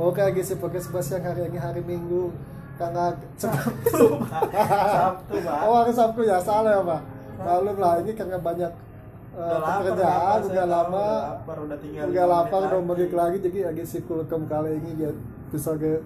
[0.00, 2.32] Oke, gitu podcast yang hari ini hari Minggu.
[2.80, 5.60] Karena Sabtu, Sabtu, Pak.
[5.68, 7.00] Oh, hari Sabtu ya, salah ya, Pak.
[7.36, 8.72] Malum lah, ini karena banyak
[9.36, 11.08] lapar, pekerjaan, udah lama,
[12.08, 15.12] udah lapar, udah balik lagi, jadi lagi si kulkem kali ini ya,
[15.52, 16.00] bisa ke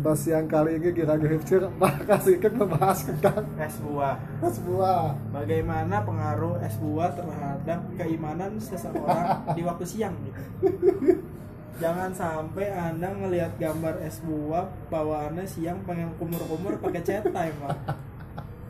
[0.00, 4.16] bahas yang kali ini kira-kira hipster, makasih kan membahas tentang es buah.
[4.48, 5.12] semua.
[5.28, 10.40] Bagaimana pengaruh es buah terhadap keimanan seseorang di waktu siang gitu.
[11.76, 17.76] Jangan sampai Anda ngelihat gambar es buah bawaannya siang pengen kumur-kumur pakai chat time, Pak.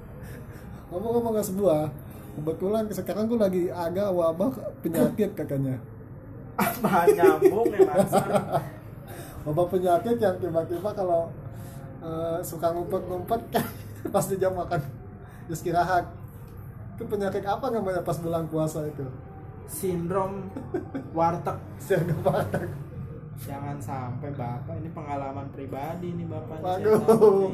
[0.91, 1.87] Ngomong-ngomong nggak sebuah,
[2.35, 4.51] kebetulan sekarang gue lagi agak wabah
[4.83, 5.79] penyakit katanya.
[6.59, 8.11] Apa nyambung ya, Mas?
[9.47, 11.31] Wabah penyakit yang tiba-tiba kalau
[12.03, 13.41] eh, suka ngumpet-ngumpet
[14.11, 14.83] pas di jam makan
[15.47, 16.11] istirahat.
[16.99, 19.07] Itu penyakit apa namanya pas bulan puasa itu?
[19.71, 20.51] Sindrom
[21.15, 21.61] warteg.
[21.79, 22.86] Siaga batak.
[23.45, 26.65] Jangan sampai Bapak ini pengalaman pribadi nih Bapak.
[26.65, 27.53] Waduh.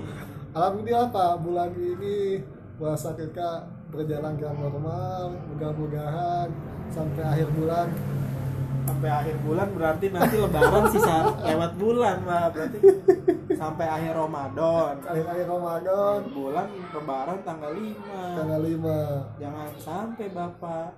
[0.53, 2.39] Alhamdulillah Pak, bulan ini
[2.77, 6.49] puasa kita berjalan dengan normal, mudah-mudahan
[6.93, 7.89] sampai akhir bulan
[8.83, 12.47] sampai akhir bulan berarti nanti lebaran sisa lewat bulan Pak.
[12.55, 12.79] Berarti
[13.63, 14.95] sampai akhir Ramadan.
[15.07, 18.39] akhir-akhir Ramadan Bulan lebaran tanggal 5.
[18.39, 20.89] tanggal 5 Jangan sampai Bapak.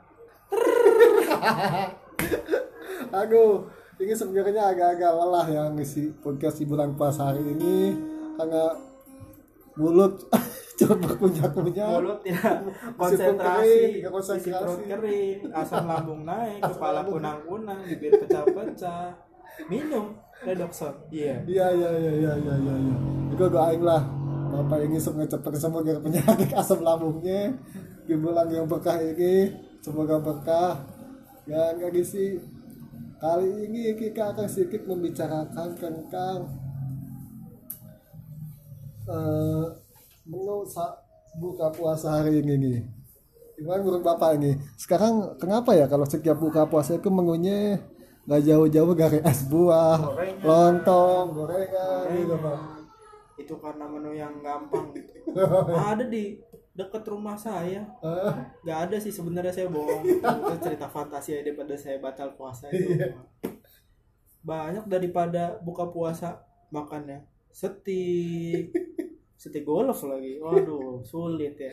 [3.21, 3.69] Aduh,
[4.01, 7.95] ini sebenarnya agak-agak lelah ya ngisi podcast di bulan puasa hari ini
[8.35, 8.75] karena
[9.79, 10.27] mulut
[10.79, 11.89] coba kunyah-kunyah.
[11.99, 14.51] Mulut ya kering, konsentrasi, nggak konsentrasi.
[14.59, 17.15] perut kering, asam lambung naik, Asam kepala lambung.
[17.23, 19.15] kunang-kunang, bibir pecah-pecah.
[19.71, 20.95] Minum Redoxon.
[21.15, 21.39] Iya.
[21.47, 22.75] Iya iya iya iya iya iya.
[22.75, 22.97] iya.
[23.31, 24.03] Itu doain lah.
[24.55, 27.55] Bapak ini semoga cepat sembuh dari penyakit asam lambungnya
[28.07, 29.51] di bulan yang berkah ini
[29.83, 30.79] semoga berkah
[31.47, 32.39] dan kali sih
[33.25, 36.45] kali ini kita akan sedikit membicarakan tentang
[39.09, 39.67] eh
[40.29, 40.69] menu
[41.41, 42.79] buka puasa hari ini nih.
[43.57, 44.61] Gimana menurut Bapak ini?
[44.77, 47.81] Sekarang kenapa ya kalau setiap buka puasa itu menunya
[48.29, 50.45] nggak jauh-jauh dari es buah, Gorengan.
[50.45, 52.61] lontong, gorengan gitu Pak.
[53.41, 55.33] Itu karena menu yang gampang gitu.
[55.93, 56.41] Ada di
[56.75, 57.87] deket rumah saya.
[58.03, 58.35] Eh,
[58.67, 60.03] Gak ada sih sebenarnya saya bohong.
[60.11, 62.99] Itu cerita fantasi aja daripada saya batal puasa itu.
[62.99, 63.15] Iya.
[64.45, 67.25] Banyak daripada buka puasa makannya
[67.55, 68.75] setik,
[69.39, 70.43] setik golf lagi.
[70.43, 71.71] Waduh, sulit ya.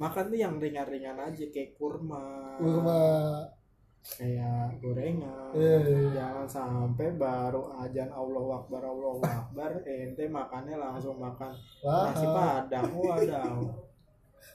[0.00, 3.02] Makan tuh yang ringan-ringan aja kayak kurma, kurma.
[4.16, 5.52] Kayak gorengan.
[5.52, 6.10] Iya, iya, iya.
[6.16, 11.52] Jangan sampai baru ajan Allah Akbar Allah Akbar ente makannya langsung makan
[11.84, 12.88] nasi padang.
[12.96, 13.68] Waduh.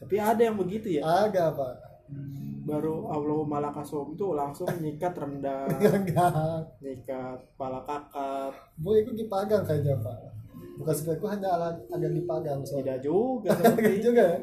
[0.01, 1.01] Tapi ada yang begitu ya.
[1.05, 1.75] agak Pak.
[2.63, 6.31] baru Allahumma lakasum tuh langsung nyikat rendang Enggak.
[6.79, 10.19] nyikat kepala kakap Bu itu dipagang kayaknya Pak.
[10.79, 12.95] Bukan sebenarnya hanya alat agak dipagang soalnya.
[12.95, 14.39] tidak juga seperti juga ya.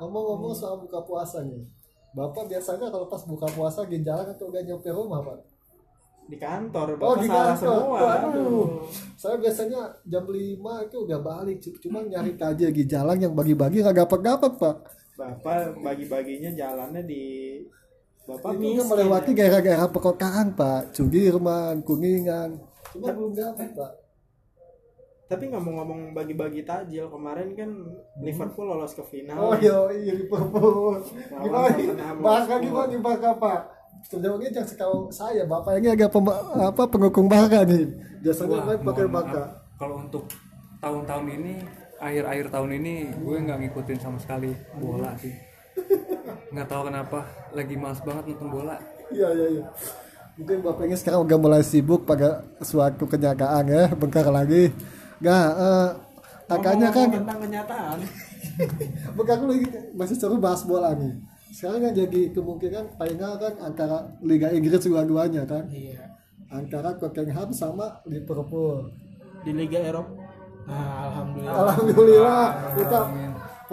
[0.00, 1.79] Ngomong-ngomong soal buka puasa nih.
[2.10, 5.38] Bapak biasanya kalau pas buka puasa di jalan atau udah nyampe rumah Pak?
[6.30, 7.58] di kantor Oh bapak di salah kantor.
[7.58, 8.66] semua aduh
[9.18, 11.58] Saya biasanya jam 5 itu udah balik.
[11.82, 14.76] Cuma nyari aja di jalan yang bagi-bagi nggak dapat-dapat Pak.
[15.20, 17.24] bapak bagi-baginya jalannya di
[18.24, 19.36] bapak itu miskin kan melewati ya.
[19.42, 20.96] daerah-daerah perkotaan Pak.
[20.96, 22.56] Sudirman, Kuningan.
[22.94, 23.92] Cuma belum dapat Pak.
[25.30, 27.70] Tapi ngomong-ngomong bagi-bagi tajil kemarin kan
[28.18, 29.46] Liverpool lolos ke final Hmm.
[29.46, 30.98] Oh iya, iya Liverpool.
[31.30, 31.70] Gimana?
[31.70, 32.58] Tottenham Barca Hotspur.
[32.60, 33.60] gimana di Barca Pak?
[34.02, 37.86] Sejauh ini yang setahu saya, Bapak ini agak pemba- apa pendukung Barca nih.
[38.18, 39.42] Biasanya Wah, main pakai Barca.
[39.78, 40.24] Kalau untuk
[40.78, 41.54] tahun-tahun ini,
[41.96, 45.30] akhir-akhir tahun ini, gue nggak ngikutin sama sekali bola sih.
[46.50, 47.22] Nggak tahu kenapa,
[47.54, 48.74] lagi males banget nonton bola.
[49.14, 49.64] Iya, iya, iya.
[50.34, 54.74] Mungkin Bapak ini sekarang udah mulai sibuk pada suatu kenyataan ya, bentar lagi.
[55.20, 55.88] Gak, eh,
[56.48, 57.98] kakaknya kan, tentang kenyataan
[59.16, 61.12] bentar lagi masih seru bahas bola nih.
[61.52, 65.68] Sekarang kan jadi kemungkinan final kan antara Liga Inggris dua-duanya kan.
[65.70, 66.08] iya
[66.50, 68.90] Antara Tottenham sama Liverpool.
[69.40, 70.20] di Liga Eropa
[70.68, 72.44] nah, alhamdulillah Alhamdulillah
[72.76, 73.00] kita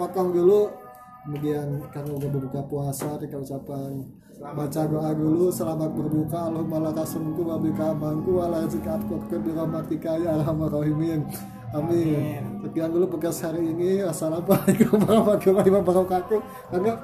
[0.00, 0.87] potong dulu
[1.28, 4.00] kemudian karena udah berbuka puasa kita ucapan
[4.40, 9.52] baca doa dulu selamat berbuka Allahumma lakasumku wa bika amanku wa la zikat kokot bi
[9.52, 11.28] rahmatika ya arhamar rahimin.
[11.68, 12.64] Amin.
[12.64, 14.00] Sekian dulu podcast hari ini.
[14.00, 16.40] Assalamualaikum warahmatullahi wabarakatuh.
[16.72, 16.96] Karena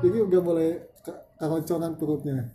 [0.00, 0.68] ini udah mulai
[1.04, 2.48] ke- keroncongan perutnya